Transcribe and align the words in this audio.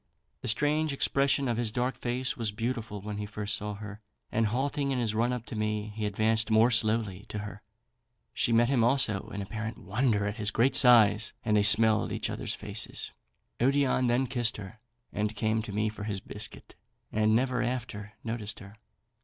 The 0.41 0.47
strange 0.47 0.93
expression 0.93 1.47
of 1.47 1.57
his 1.57 1.71
dark 1.71 1.93
face 1.95 2.35
was 2.35 2.51
beautiful 2.51 3.01
when 3.01 3.19
he 3.19 3.27
first 3.27 3.55
saw 3.55 3.75
her; 3.75 4.01
and 4.31 4.47
halting 4.47 4.89
in 4.89 4.97
his 4.97 5.13
run 5.13 5.31
up 5.31 5.45
to 5.45 5.55
me, 5.55 5.93
he 5.95 6.07
advanced 6.07 6.49
more 6.49 6.71
slowly 6.71 7.19
directly 7.27 7.27
to 7.27 7.37
her, 7.37 7.61
she 8.33 8.51
met 8.51 8.67
him 8.67 8.83
also 8.83 9.27
in 9.31 9.43
apparent 9.43 9.77
wonder 9.77 10.25
at 10.25 10.37
his 10.37 10.49
great 10.49 10.75
size, 10.75 11.33
and 11.45 11.55
they 11.55 11.61
smelled 11.61 12.11
each 12.11 12.31
others' 12.31 12.55
faces. 12.55 13.11
Odion 13.59 14.07
then 14.07 14.25
kissed 14.25 14.57
her, 14.57 14.79
and 15.13 15.35
came 15.35 15.61
to 15.61 15.71
me 15.71 15.87
for 15.87 16.05
his 16.05 16.19
biscuit, 16.19 16.73
and 17.11 17.35
never 17.35 17.61
after 17.61 18.13
noticed 18.23 18.57
her. 18.57 18.77